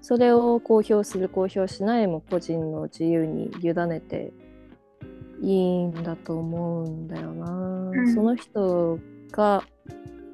[0.00, 4.32] それを公表する公表しないも個人の自由に委ねて
[5.42, 8.02] いいんだと思うんだよな。
[8.02, 8.98] んその人
[9.30, 9.62] が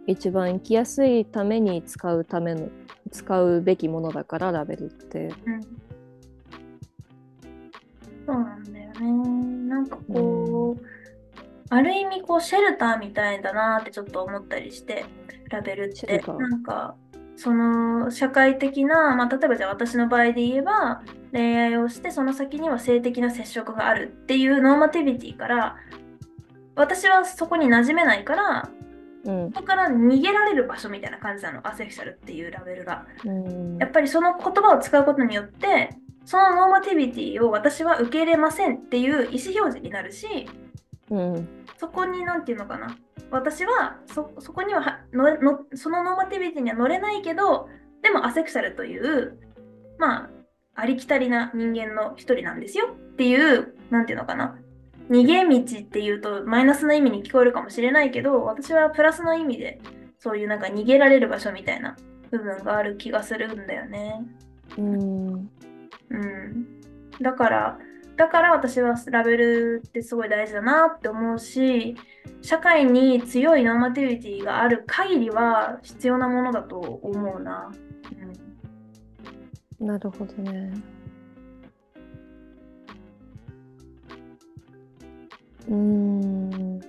[0.07, 2.69] 一番生きやすいために使うための
[3.11, 5.33] 使うべきものだからラベルって。
[5.47, 5.63] うん。
[8.25, 9.69] そうなんだよね。
[9.69, 11.00] なんかこう、
[11.71, 15.05] ある意味こうシェルターみたいだなってちょっと思ったりして、
[15.51, 16.23] ラベルって。
[16.27, 16.97] なんか、
[17.37, 21.03] その社会的な、まあ、例えばじゃあ私の場合で言えば、
[21.33, 25.77] 恋愛をしてその先には性的な接触があるっていう normativity から、
[26.75, 28.69] 私はそこに馴染めないから、
[29.25, 29.53] うん。
[29.53, 33.07] そこから逃げられる場所みたいな感じなの、アセクシャルっていうラベルが。
[33.25, 33.79] うん。
[33.79, 35.91] やっぱりその言葉を使うことによって、
[36.25, 40.49] そのノーマティビティを私は受け入れませんっていう意思表示になるし、
[41.11, 42.95] うんそこに何て言うのかな。
[43.31, 47.71] 私はそそこにははののその normativity には乗れないけど、
[48.03, 49.39] でもアセクシャルという、
[49.99, 50.31] まあ、
[50.75, 54.59] ありきたりな人間の一人なんですよっていう、なんていうのかな。
[55.09, 59.81] 逃げ道っていうとマイナスな意味に聞こえるかもしれないけど、私はプラスの意味で、
[60.19, 61.97] そういうなんか逃げられる場所みたいな
[62.31, 64.21] 部分がある気がするんだよね。
[64.77, 65.51] うん
[66.11, 66.67] うん。
[67.23, 67.79] だから、
[68.21, 71.97] だから私はラベルってすごい大事だなって思うし、
[72.43, 77.73] 社会に強い normativity がある限りは必要なものだと思うな。
[79.81, 80.71] なるほどね。
[85.67, 86.81] うん。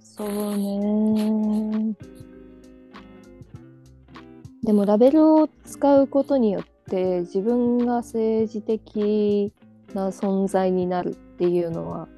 [0.00, 1.94] そうね。
[4.62, 9.52] でもラベルを使うことによってて自分が政治的
[9.94, 12.08] な存在になるっていうのは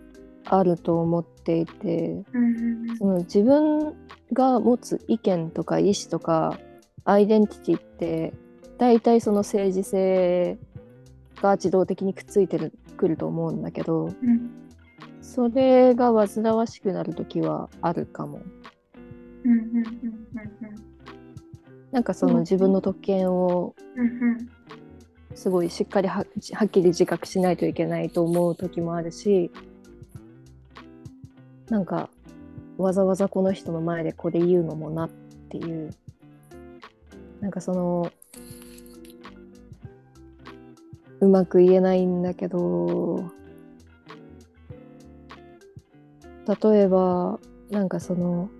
[0.44, 2.24] あると思っていて。
[2.32, 2.96] うん。
[2.96, 3.94] その自分
[4.32, 6.58] が持つ意見とか意思とか
[7.04, 8.34] アイデンティティって
[8.76, 10.58] 大体その政治性
[11.40, 14.50] が自動的にくっついてるくると思うんだけどうん。
[15.20, 18.40] それが煩わしくなる時はあるかも。
[21.92, 23.74] なんかその自分の特権を。
[25.38, 29.52] すごいしっかりははっきり自覚しないといけないと思う時もあるし
[31.70, 32.10] なんか
[32.76, 35.08] わざわざこの人の前でこれ言うのもなっ
[35.48, 35.90] ていう
[37.40, 38.10] なんかその
[41.20, 43.30] うまく言えないんだけど
[46.48, 47.38] 例えば
[47.70, 48.50] なんかその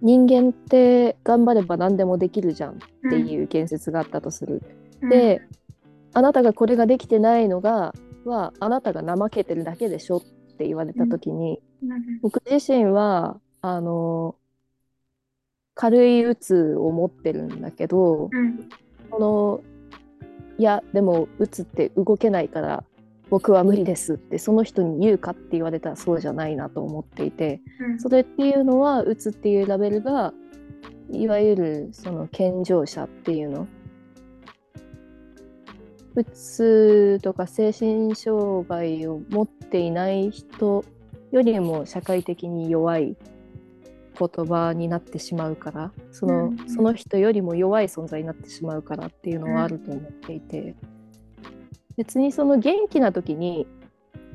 [0.00, 2.76] 人間って頑張れば何でもできるじゃんっ
[3.10, 4.62] ていう言説があったとする。
[4.64, 5.42] うん、で、
[6.12, 10.22] あなたがこれができてないのがはあなたが怠けてるだけでしょっ
[10.56, 12.20] て言われた時に、うん。
[12.20, 14.34] 僕自身はあの
[15.74, 18.68] 軽いうつを持ってるんだけど、うん。
[19.10, 19.60] この
[20.58, 22.84] いやでもうつって動けないから
[23.30, 30.34] 僕は無理ですってその人に言うかって言われたらそうじゃないなと思っていてうんそれっていうのはうつっていうラベルが
[31.10, 33.68] いわゆるその健常者っていうの
[36.14, 40.84] うつとか精神障害を持っていない人
[41.30, 43.16] よりも社会的に弱い
[44.18, 46.58] 言葉になってしまうからその,、うん。
[46.68, 50.74] その人よりも弱い存在になってしまうからっていうのはあると思っていて、
[51.96, 53.66] 別にその元気な時に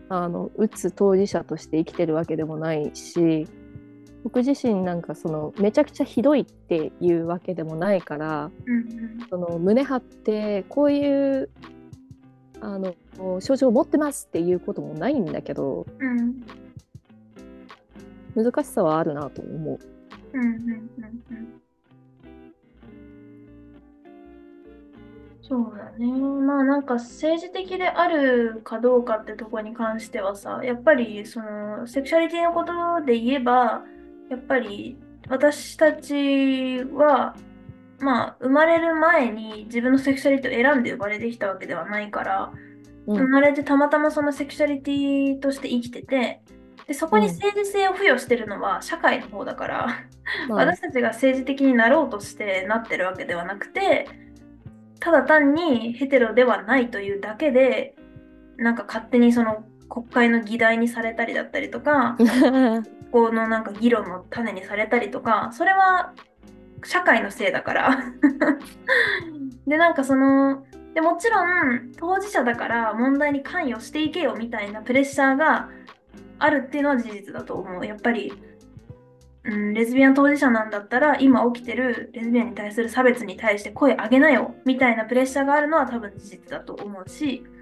[0.10, 3.48] あのうつ当事者として生きてるわけでもないし
[4.26, 11.50] 僕自身なんかそのめちゃくちゃひどいっていうわけでもないからうんその胸張ってこういう
[12.60, 12.96] あの
[13.40, 16.44] 症状を持ってますっていうこともないんだけどうんうん
[18.44, 19.80] 難しさはあるなと思う。
[20.34, 20.90] うんうんうん
[21.32, 21.62] うん
[25.48, 26.08] そうだね。
[26.08, 33.84] まあなんか政治的であるかどうかってとこに関してはさ、やっぱりそのセクシャリティのことで言えば、
[34.30, 37.36] やっぱり私たちは、
[38.00, 42.52] まあ生まれる前に自分のセクシャリティを選んで生まれてきたわけではないから、
[43.08, 43.18] うん。
[43.18, 46.42] 生まれてたまたまそのセクシャリティとして生きてて、
[46.88, 49.88] でそこに政治性を付与してるのは社会の方だから、
[50.50, 54.08] まあ私たちが政治的になろうとしてなってるわけではなくて
[55.00, 57.96] ただ単にヘテロではないというだけで
[58.58, 62.18] なんか勝手にその国会の議題にされたりだったりとか
[63.12, 66.14] このなんか議論の種にされたりとかそれは
[66.84, 67.98] 社会のせいだから。
[69.66, 75.70] でなんかそのでもちろん当事者だから問題に関与していけよみたいなプレッシャーが
[76.38, 77.86] あるっていうのは事実だと思う。
[77.86, 78.32] やっぱり
[79.48, 87.55] うん、レズビアン当事者なんだったら今起きてるレズビアンに対する差別に対して声上げなよみたいなプレッシャーがあるのは多分事実だと思うしまあ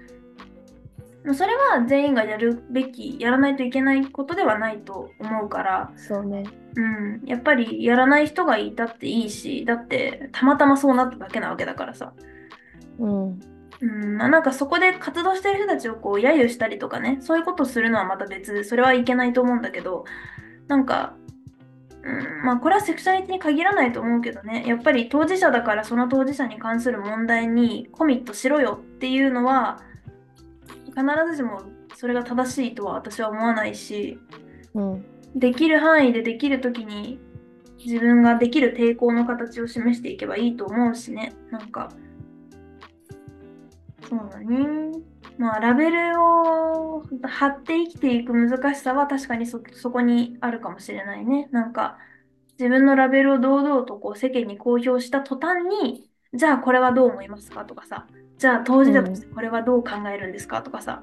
[1.32, 6.44] それは全員がやるべきやらないといけないことではないと思うから、そうね。
[6.76, 12.12] うん、やっぱりやらない人がいたっていいしだってたまたまそうなっただけなわけだからさ、
[12.98, 13.40] うん。
[13.80, 20.04] うん、まあなんかそこで活動してる人たちをこう揶揄したりとかねそういうことするのはまた別それはいけないと思うんだけど
[20.68, 21.14] なんか
[22.04, 24.64] うん、まあこれはセクシャリティに限らないと思うけどね。
[24.66, 29.80] やっぱり当事者だからその当事者に関する問題にコミットしろよっていうのは
[30.96, 31.62] 必ずしも
[31.96, 34.18] それが正しいとは私は思わないし
[34.74, 35.04] うん。
[35.34, 37.18] できる範囲でできる時に
[37.84, 41.34] 自分ができる抵抗の形を示していけばいいと思うしね。
[41.50, 41.90] なんか
[44.08, 44.92] そうだね。
[45.36, 51.48] まあラベルを貼って生きていく難しさは確かにそそこにあるかもしれないね。
[51.50, 51.98] なんか
[52.58, 58.06] 自分のラベルを堂々とこう世間に公表した途端にじゃあこれはどう思いますかとかさ
[58.38, 60.62] じゃあ当事者としてこれはどう考えるんですか？
[60.62, 61.02] とかさ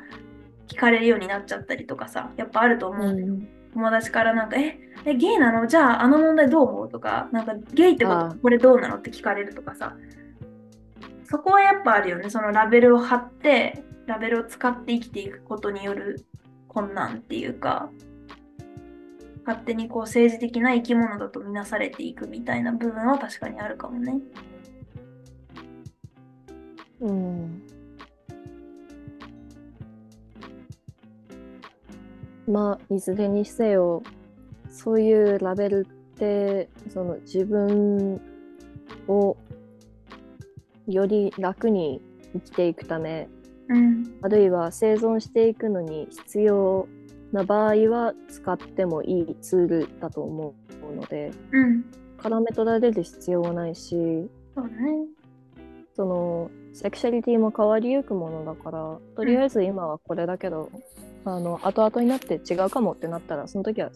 [0.67, 3.47] 聞かれるようになっちゃったりとかさやっぱあると思う、うん。
[3.73, 5.65] 友達からなんか、え、えゲイなの？
[5.65, 6.89] じゃああの問題どう思う？
[6.89, 8.97] とか、なんかゲイってことこれどうなの？
[8.97, 9.95] って聞かれるとかさ、
[11.23, 12.29] そこはやっぱあるよね。
[12.29, 16.25] そのラベルを貼って、ラベルを使って生きていくことによる
[16.67, 17.89] 困難っていうか、
[19.45, 24.19] 勝手にこう政治的な生き物だとみなされていくみたいな部分は確かにあるかもね。
[27.01, 27.61] うん。
[32.47, 34.03] まあいずれにせよ
[34.69, 38.19] そういうラベルってその自分
[39.07, 39.37] を
[40.87, 42.01] より楽に
[42.33, 43.29] 生きていくため
[43.69, 44.15] うん。
[44.21, 46.87] あるいは生存していくのに必要
[47.31, 50.53] な場合は使ってもいいツールだと思
[50.91, 51.85] うのでうん。
[52.17, 53.95] 絡め取られる必要はないし
[54.55, 55.07] そうだね。
[55.95, 60.69] そのセクシャリティも変わりゆくものだからとりあえず今はこれだけど、
[61.25, 63.91] あの後々になって違うかもってなったらその時は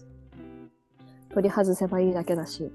[1.33, 2.71] 取り外せばいいだけだし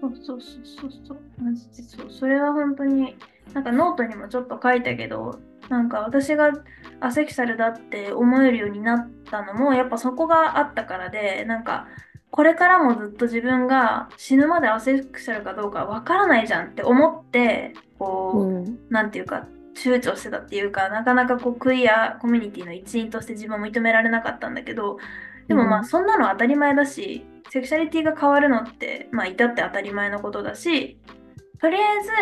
[0.00, 1.18] そうそうそうそう。
[1.42, 2.10] マジでそう。
[2.10, 3.16] それは本当に、
[3.52, 6.52] なんかノートにもちょっと書いたけど、なんか私が
[7.00, 11.86] アセクシャルだって思えるようになったのも、やっぱそこがあったからで、なんか、
[12.30, 18.78] これからもずっと自分が死ぬまでアセクシャルかどうかわからないじゃんって思って、こう、うん。
[18.88, 24.98] なんていうか、躊躇してたっていうか、なかなかこうクイアコミュニティの一員として自分を認められなかったんだけど、
[25.48, 25.82] でもまうん。
[25.82, 30.98] あそんなの当たり前だし、セクシャリティが変わるのって、まあ至って当たり前のことだし、
[31.60, 31.80] とりあ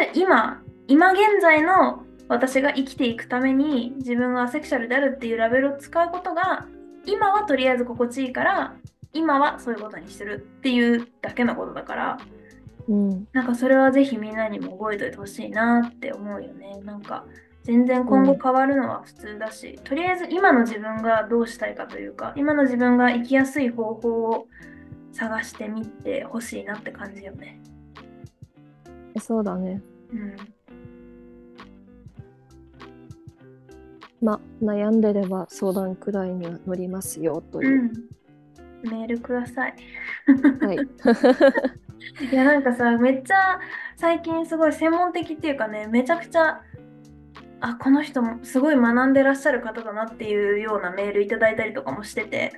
[0.08, 6.66] えず今、今現在の私が生きていくために自分がアセクシャルであるっていうラベルを使うことが、
[7.04, 8.74] 今はとりあえず心地いいから、
[9.12, 12.18] 今はそういうことにするっていうだけのことだから、
[12.88, 16.80] うんなんかそれはぜひみんなにも覚えておいてほしいなって思うよね。
[16.84, 17.26] なんか
[17.62, 24.46] 全然今後変わるのは普通だし、とりあえず今の自分がどうしたいかというか今の自分が生きやすい方法を
[25.12, 27.60] 探してみてほしいなって感じよね。
[29.20, 29.82] そうだね。
[30.12, 30.36] うん、
[34.22, 37.82] まあ、悩んでれば相談くらいには乗りますよという。
[37.82, 37.92] うん、
[38.82, 39.74] メールください。
[40.60, 40.78] はい。
[42.30, 43.60] いやなんかさめっちゃ
[43.96, 46.62] 最近すごい専門的っていうかねめちゃくちゃ
[47.60, 52.52] あこの人もすごい学んでらっしゃる方だなっていうようなメールいただいたりとかもしてて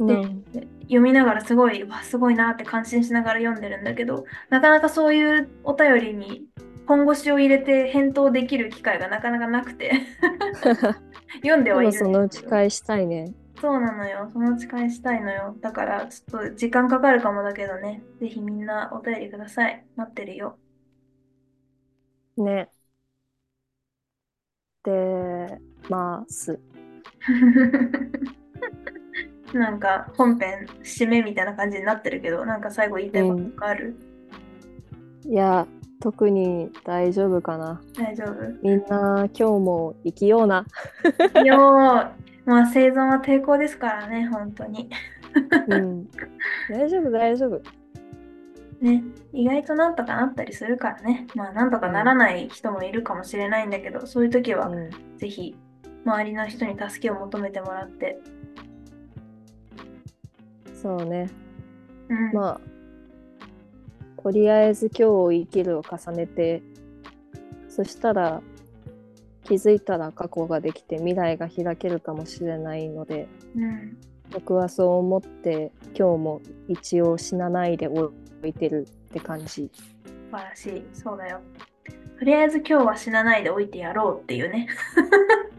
[0.00, 0.44] でうん、
[0.84, 6.46] 読みながらすごいわすごいなって感心しながら読んでるんだけどなかなかそういうお便りに
[6.86, 9.92] 本腰を入れて返答できる機会がなかなかなくて
[11.44, 13.34] 読んでではいるんもそのうち返したいね。
[13.60, 14.30] そうなのよ。
[14.32, 15.54] そのうち返したいのよ。
[15.60, 18.02] だから、ちょっと時間かかるかもだけどね。
[18.18, 19.84] ぜひみんなお便りください。
[19.96, 20.58] 待ってるよ。
[22.38, 22.70] ね。
[24.82, 26.58] で、ます。
[29.52, 33.96] なんか本編締めみたいな感じになってるけど、なんか最後言いたいこととかある、
[35.26, 35.66] いや、
[36.00, 37.82] 特に大丈夫かな。
[37.94, 40.64] 大丈夫みんな今日も生きような。
[41.44, 44.90] よーまあ生存は抵抗ですからね、本当に。
[45.68, 46.10] うん。
[46.68, 47.62] 大丈夫、大丈夫。
[48.80, 51.28] ね、意外となんとかなったりするからね。
[51.36, 55.54] まあなんとかならない人もいるかもしれないんだけど、そういう時はうん、ぜひ
[56.04, 58.18] 周りの人に助けを求めてもらって。
[60.74, 61.30] そうね。
[62.08, 62.60] うん、ま
[64.18, 66.64] あ、とりあえず今日を生きるを重ねて、
[67.68, 68.42] そしたら
[69.44, 73.96] 気づいたら過去ができて未来が開けるかもしれないので、うん、
[74.30, 78.12] 僕はそう思って今日も一応死なないで置
[78.44, 79.46] いてるって感じ。
[79.46, 79.70] 素
[80.30, 80.84] 晴らしい。
[80.92, 81.40] そうだよ。
[82.20, 84.68] とりあえず今日は死なないでおいてやろうっていうね。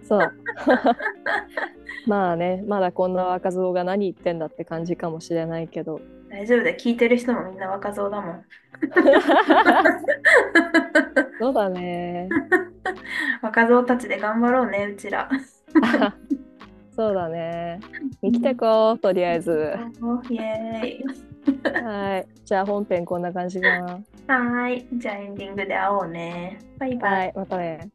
[0.08, 0.32] そう。
[2.06, 6.00] まあね、まだこんな若造が何言ってんだって感じかもしれないけど。
[6.30, 6.78] 大丈夫だよ。
[6.78, 8.46] 聞いてる人もみんな若造だもん。
[11.40, 12.30] そうだね。
[13.42, 15.32] 若造たちで頑張ろうね、うちら。
[16.96, 17.80] そうだね。
[18.22, 19.74] 生きてこう、とりあえず。
[20.30, 21.04] イエーイ。
[21.84, 22.28] はい。
[22.46, 23.94] じゃあ本編こんな感じかな。
[23.94, 24.88] はーい。
[24.94, 26.60] じゃあエンディングで会おうね。
[26.78, 27.12] バイバイ。
[27.14, 27.90] はい、またね。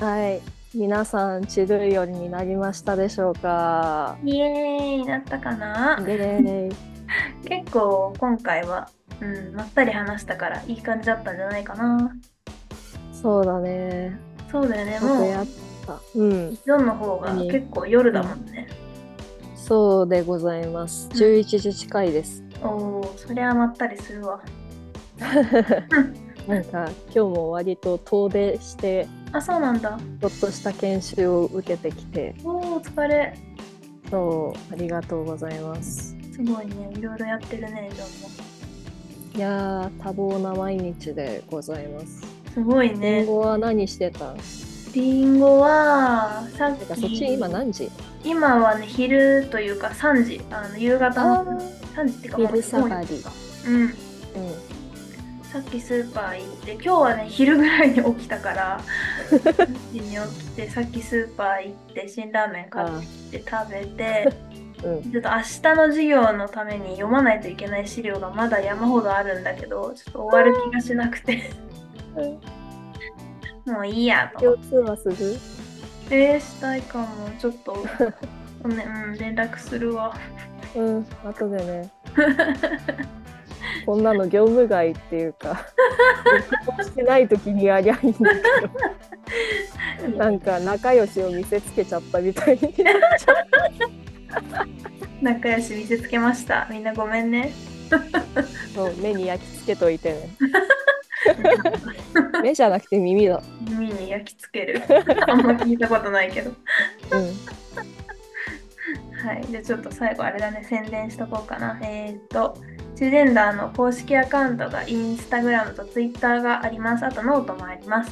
[0.00, 0.40] はい。
[0.74, 4.16] 皆さん、チルい夜になりましたでしょうか？
[4.22, 6.00] イエーイなったかな？
[6.00, 6.68] でね
[7.44, 8.88] 結構今回は、
[9.20, 12.14] うん、まったり話したからいい感じだったんじゃないかな。
[13.12, 14.16] そうだね。
[14.52, 15.00] そうだよね。
[15.00, 15.46] もうっ
[15.84, 16.00] た。
[16.14, 16.30] うん。
[16.64, 18.68] 4の方が結構夜だもんね。
[19.56, 21.08] そうでございます。
[21.08, 22.44] 11時近いです。
[22.62, 22.68] お
[23.00, 24.40] お、そりゃまったりするわ。
[26.46, 29.98] なんか今日も割と遠出してあ、そうなんだ。
[30.20, 33.36] ちょっとした研修を受けてきておお、お疲れ。
[34.10, 36.90] そうありがとうございますすごいね。
[36.96, 38.28] いろいろやってるね、ジョンも。
[39.34, 43.24] いやー多忙な毎日でございますすごい今ね。
[43.26, 44.34] 後は何してた？
[44.94, 47.90] リンゴは、さってき、かそっち今何時？
[48.24, 50.40] 今はね、昼というか3時。
[50.50, 53.06] あの夕方あの3時っていうか、昼下がり
[53.66, 53.74] うん。
[53.82, 53.90] うん
[55.52, 58.80] さっきスーパー行って今日はね昼ぐらいに起きたから
[59.30, 62.88] 3時に起きてさっきスーパー行って辛ラーメン買っ
[63.30, 64.28] て食べて
[64.84, 65.10] うん。
[65.10, 65.42] ちょっと明日
[65.74, 71.50] の授業のために読まないといけない資料がまだ山ほどあるんだけどちょっと終わる気がしなくて。
[73.66, 74.52] もういいやと。
[74.52, 75.38] 思って共通はする？
[76.10, 77.06] えー、したいかも。
[77.38, 77.74] ちょっと、
[78.66, 80.16] ねうん、連絡するわ。
[80.74, 81.90] うん後でね
[83.88, 85.64] こんなの業務外っていうか
[86.84, 88.18] してない時にやりゃいいんだ
[90.02, 92.60] けどなんか仲良しを見せつけちゃったみたいに。
[92.60, 92.74] なっ
[93.18, 93.36] ちゃう
[95.22, 96.66] 仲良し見せつけました。
[96.70, 97.50] みんなごめんね。
[98.74, 100.28] そう目に焼き付けといてね。
[102.42, 103.42] 目じゃなくて耳だ。
[103.70, 104.82] 耳に焼き付ける。
[105.26, 106.50] あんま聞いたことないけど。
[106.50, 106.58] うん
[109.18, 111.78] はい、じゃあちょっと最後あれだね、宣伝しとこうかな。
[111.82, 112.56] えっ、と、
[112.94, 117.04] チュージェンダーの公式アカウントがインスタグラムとツイッターがあります。
[117.04, 118.10] あとノートもあります。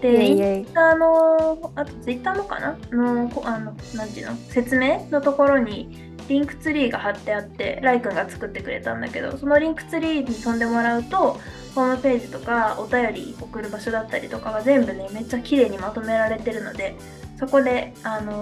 [0.00, 2.78] で、インスタの、あとツイッターのかな？
[2.92, 4.36] の、こあの、なんていうの？
[4.48, 11.40] 説明のところに、 Linktree が貼ってあって、ライ君が作ってくれたんだけど、その Linktree に飛んでもらうと、
[11.74, 16.96] ホームページとかお便り送る場所だったりとかが全部ね、めっちゃ綺麗にまとめられてるので、
[17.38, 18.32] そこで、あの、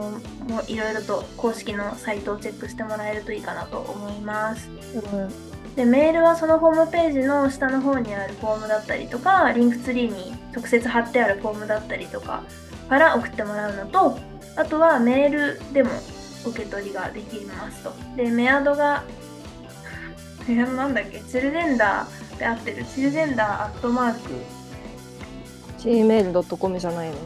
[0.48, 4.68] もういろいろと公式のサイトをチェックしてもらえるといいかなと思います。
[4.94, 5.74] うん。
[5.76, 12.44] でメールはそのホームページの下の方にあるフォームだったりとかリンクツリーに直接貼ってあるフォームだったりとか
[12.88, 14.18] から送ってもらうのと
[14.56, 15.90] あとはメールでも
[16.46, 17.92] 受け取りができますと。
[18.16, 19.04] でメアドが
[20.48, 21.20] メアドなんだっけ？
[21.20, 22.84] チルデンダーで合ってる。
[22.86, 24.20] チルデンダーアットマーク。
[25.80, 27.16] gmail.com じゃないの？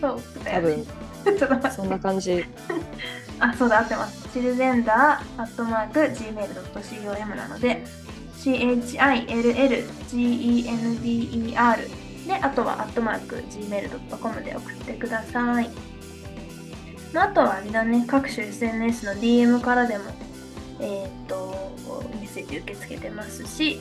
[0.00, 0.86] そう多分
[1.74, 2.44] そんな感じ
[3.40, 4.28] あ、そうだ、合ってます。
[4.32, 7.84] チルゼンダー、アットマーク、gmail.com なので、
[8.38, 8.88] chillgender
[12.26, 15.70] で、あとは、アットマーク、gmail.com で送ってください。
[17.12, 20.04] まああとは、あれだね、各種 SNS の DM からでも、
[20.80, 21.72] えーっと、
[22.20, 23.80] メッセージ受け付けてますし、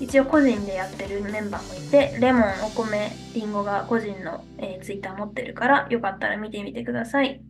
[0.00, 7.40] 一応個人でやってるメンバーもいて、レモン、お米、リンゴが個人の、えー、ツイッター持ってるから、よかったら見てみてください。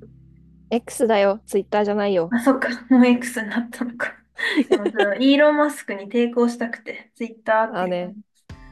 [0.71, 4.15] X だよ Twitter じゃないよあ、そっか、もう X になったのか。
[5.19, 8.15] イーロン・マスクに抵抗したくて、ツイッターってあね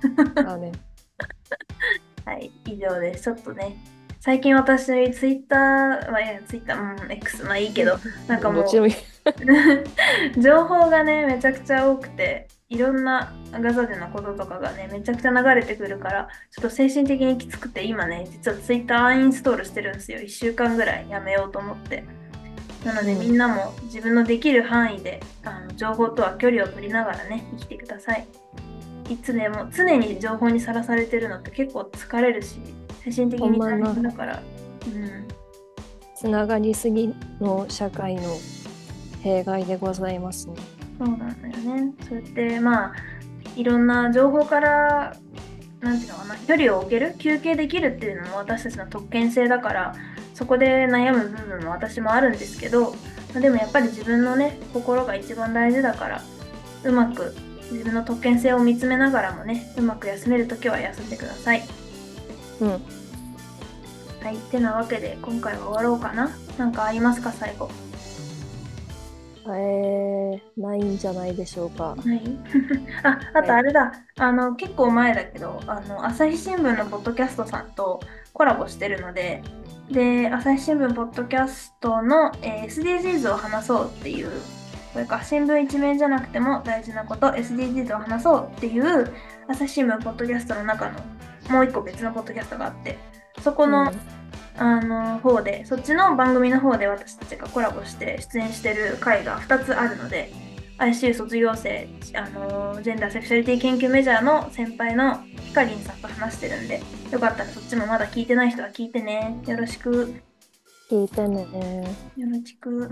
[0.46, 0.72] あね
[2.24, 3.24] はい、以上です。
[3.24, 3.76] ちょっとね、
[4.20, 8.66] 最近私、ツイッター、まあ、いや、ツイッター、うん、X、まあいいけど、なんかもう
[10.40, 20.18] 情報がね、めちゃくちゃ多くて、いろんなガザでのこととかがね、めちゃくちゃ流れてくるから、ちょっと精神的にきつくて、今ね、実はツイッターアンインストールしてるんですよ。
[20.18, 22.04] 1週間ぐらいやめようと思って。
[22.84, 28.26] なので、うんみんなも自分のできる範囲であの情報とは距離を取りながらね、生きてください。
[29.10, 32.56] いつでも常に情報にさらされてるのって結構疲れるし、
[33.04, 34.42] 精神的に大変だから。
[34.86, 35.24] うん
[36.24, 38.22] つながりすぎの社会の
[39.22, 40.54] 弊害でございますね
[40.98, 41.92] そうなんだよね。
[42.08, 42.92] そうやってまあ
[43.56, 45.16] いろんな情報から
[45.80, 49.94] なんていうのかな距離を置ける休憩できるっていうのも私たちの特権性だから
[50.32, 52.96] そこで悩む部分も私もあるんですけど、ま
[53.36, 56.22] あでもやっぱり自分のね心が一番大事だから
[56.84, 57.34] うまく
[57.70, 61.62] 自分の特権性を見つめながらもねうまく休めるときは休んでください。
[62.60, 66.30] うんはい、てなわけで今回は終わろうかな。
[66.56, 67.68] なんかありますか最後。
[69.46, 71.94] えー、ないんじゃないでしょうか。
[71.96, 72.40] はい？
[73.04, 78.00] あ、あとあれだ、あの、結構前だけど、あの、朝日新聞のポッドキャストさんと
[78.32, 79.42] コラボしてるので、
[79.90, 84.30] で、朝日新聞ポッドキャストの、えー SDGs を話そうっていう、
[84.94, 89.12] これか、新聞一面じゃなくても大事なこと、SDGs を話そうっていう、
[89.48, 90.98] 朝日新聞ポッドキャストの中の
[91.50, 92.96] もう一個別のポッドキャストがあって、
[93.42, 93.92] そこの、
[94.56, 100.32] あの方で、そっちの番組の方で私たちがコラボして出演してる回が2つあるので、
[100.78, 109.40] ICU 卒業生、あのジェンダーセクシャリティ研究メジャーの先輩のヒカリンさんと話してるんで、よかったらそっちもまだ聞いてない人は聞いてね。
[109.46, 110.14] よろしく。
[110.90, 111.46] 聞いてね
[112.16, 112.90] よろしく。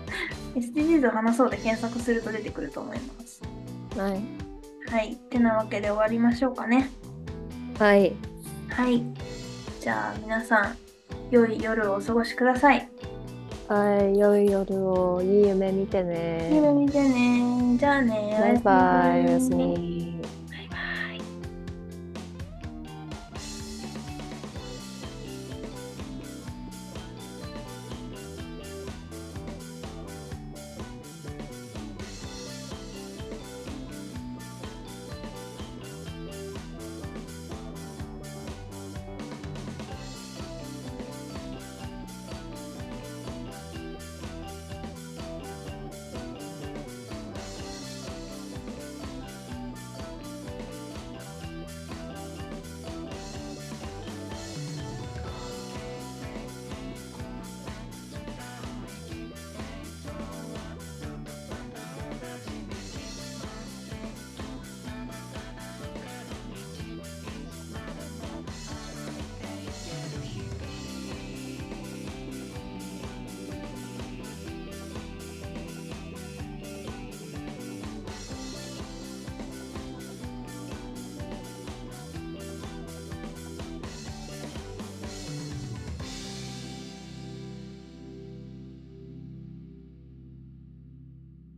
[0.56, 3.42] SDGs を話そうで検索すると出てくると思います。
[3.96, 4.22] はい
[4.90, 5.16] はい。
[5.16, 6.90] てなわけで終わりましょうかね。
[7.78, 8.16] はい
[8.70, 9.04] はい。
[9.80, 10.76] じゃあ皆さん、
[11.30, 12.88] 良い夜をお過ごしください。
[13.68, 17.76] はい良い夜をいい夢見てね夢見てね。
[17.78, 18.36] じゃあね。
[18.40, 20.17] バイバイおやすみ